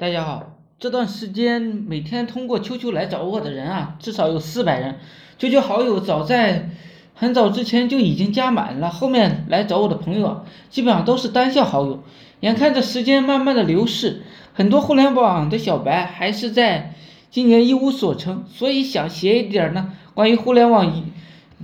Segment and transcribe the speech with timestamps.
[0.00, 4.98] 大家好，这段时间每天通过 QQ 来找我的人啊，至少有四百人。
[5.38, 6.70] QQ 好友早在
[7.14, 12.02] 很早之前就已经加满了，后面来找我的朋友啊，基本上都是单向好友。
[12.40, 14.22] 眼看着时间慢慢的流逝，
[14.54, 16.94] 很多互联网的小白还是在
[17.30, 20.90] 今年一无所成，所以想写一点呢关于互联网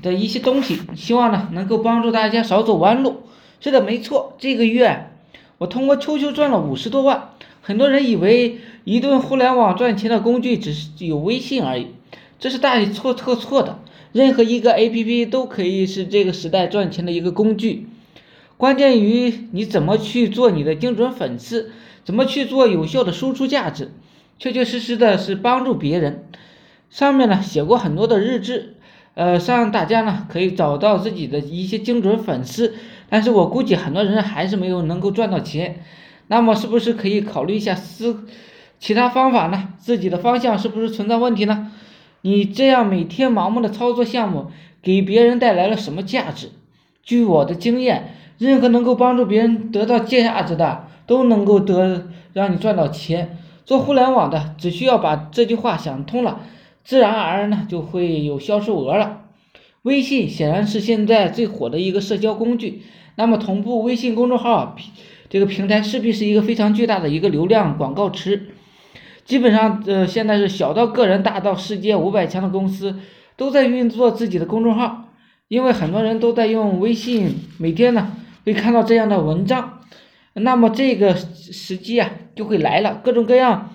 [0.02, 3.22] 的一些东西，希望呢能够帮助大家少走弯路。
[3.60, 5.08] 是的，没错，这个月
[5.56, 7.30] 我通过 QQ 赚了五十多万。
[7.66, 11.88] 很多人以为移动互联网赚钱的工具只是有微信而已，
[12.38, 13.80] 这是大错特错的。
[14.12, 17.88] 任何一个 APP 都可以是这个时代赚钱的一个工具，
[18.56, 21.72] 关键于你怎么去做你的精准粉丝，
[22.04, 23.90] 怎么去做有效的输出价值，
[24.38, 26.22] 确确实实的是帮助别人。
[26.88, 28.76] 上面呢写过很多的日志，
[29.14, 32.76] 呃，让大家呢可以找到自己的一些精准粉丝，
[33.08, 35.82] 但是我估计很多人还是没有能够赚到钱。
[36.28, 38.24] 那么是不是可以考虑一下思
[38.78, 39.74] 其他方法呢？
[39.78, 41.72] 自己的方向是不是存在问题呢？
[42.22, 44.50] 你这样每天盲目的操作项目，
[44.82, 46.50] 给别人带来了什么价值？
[47.02, 53.38] 据我的经验，任何能够帮助别人得到价值的，都能够得让你赚到钱。
[53.64, 56.40] 做互联网的，只需要把这句话想通了，
[56.84, 59.22] 自然而然呢就会有销售额了。
[59.82, 62.82] 微信显然是现在最火的一个社交工具，
[63.14, 64.76] 那么同步微信公众号。
[65.28, 68.48] 这个平台势必是一个非常巨大的一个流量广告池，
[69.24, 73.00] 基本上呃现在是小到个人，大到世界五百强的公司
[73.36, 75.08] 都在运作自己的公众号，
[75.48, 78.12] 因为很多人都在用微信，每天呢
[78.44, 79.80] 会看到这样的文章，
[80.34, 83.70] 那么这个时机啊就会来了，各种各样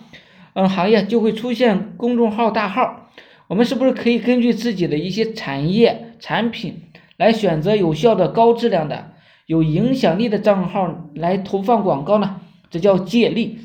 [0.54, 3.10] 嗯行业就会出现公众号大号，
[3.48, 6.84] 我们是不是可以根据自己的一些产业产品
[7.18, 9.12] 来选择有效的高质量的？
[9.52, 12.40] 有影响力的账号来投放广告呢？
[12.70, 13.60] 这叫借力，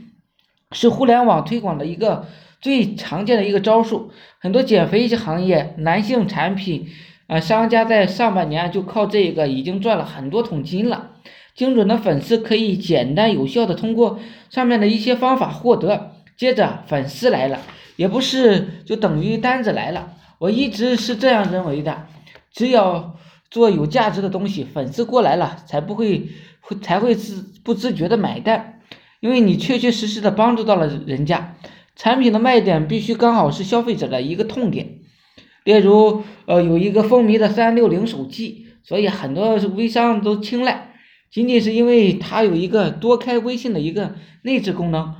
[0.73, 2.27] 是互联网推广的一个
[2.61, 4.11] 最常见的一个招数。
[4.41, 6.89] 很多减肥一些行业、男性产品
[7.29, 11.13] 啊商家在上半年就靠这个已经赚了很多桶金了。
[11.55, 14.19] 精准的粉丝可以简单有效的通过
[14.51, 16.17] 上面的一些方法获得。
[16.37, 17.61] 接着粉丝来了，
[17.95, 20.15] 也不是就等于单子来了。
[20.39, 22.09] 我一直是这样认为的，
[22.51, 23.15] 只要。
[23.57, 26.29] 做有价值的东西，粉丝过来了才不会
[26.61, 28.81] 会才会自不自觉的买单，
[29.21, 31.57] 因为你确确实实的帮助到了人家。
[31.95, 34.99] 产品的卖点必须刚好是消费者的一个痛点，
[35.65, 40.93] 例如呃有一个风靡的三六零手机，所以很多微商都青睐，
[41.31, 45.15] 仅仅是因为它有一个多开微信的一个内置功能。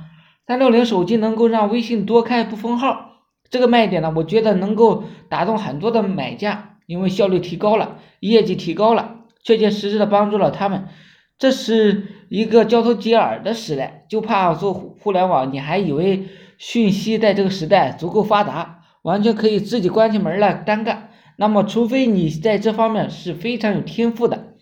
[0.45, 6.76] 三六零手机能够让微信多开不封号，这个卖点呢，我觉得能够打动很多的买家。
[6.87, 10.87] 因为效率提高了，业绩提高了，确确实实的帮助了他们。
[11.37, 16.23] 这是一个交头接耳的时代，就怕做互联网，你还以为
[16.57, 21.11] 讯息在这个时代足够发达，完全可以自己关起门来单干。
[21.35, 24.55] 那么，除非你在这方面是非常有天赋的。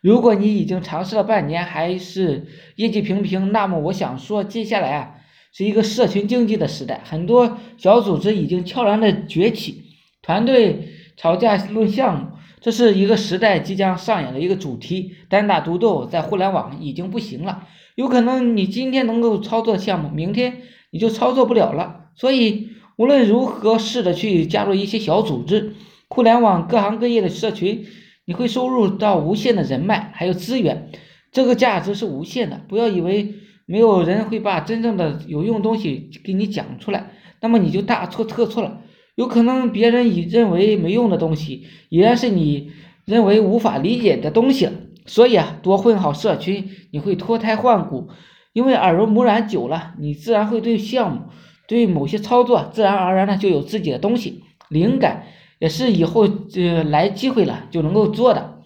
[0.00, 5.14] 如果你已经尝试了半年还是业绩平平，那么我想说，接下来啊
[5.52, 9.84] 是一个社群经济的时代，很多小组织已经悄然的崛起，
[10.22, 10.88] 团队。
[11.16, 12.26] 吵架论项目，
[12.60, 15.14] 这是一个时代即将上演的一个主题。
[15.28, 20.58] 单打独斗在互联网已经不行了，有可能你今天能够操作项目，明天
[20.90, 22.10] 你就操作不了了。
[22.14, 25.74] 所以无论如何，试着去加入一些小组织，
[26.08, 27.86] 互联网各行各业的社群，
[28.24, 30.90] 你会收入到无限的人脉还有资源，
[31.32, 32.60] 这个价值是无限的。
[32.68, 33.34] 不要以为
[33.64, 37.10] 没有人会把真正的有用东西给你讲出来，
[37.40, 38.82] 那么你就大错特错了。
[39.16, 42.70] 有可能别人已认为没用的东西，依然是你
[43.04, 44.68] 认为无法理解的东西。
[45.06, 48.08] 所以啊，多混好社群，你会脱胎换骨。
[48.52, 51.22] 因为耳濡目染久了，你自然会对项目、
[51.68, 54.42] 对某些操作，自然而然的就有自己的东西。
[54.68, 55.26] 灵感
[55.58, 58.60] 也是以后呃来机会了就能够做的。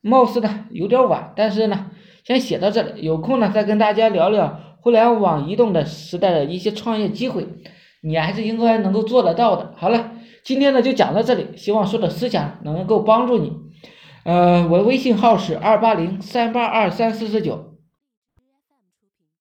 [0.00, 1.90] 貌似呢有点晚，但是呢，
[2.24, 7.46] 先写到这里，有空呢再跟大家聊聊互联网移动的时代的一些创业机会。
[8.02, 9.72] 你还是应该能够做得到的。
[9.76, 10.10] 好了，
[10.44, 13.52] 今天呢就讲到这里，希望说的思想能够帮助你。
[14.24, 17.71] 呃，我的微信号是二八零三八二三四四九。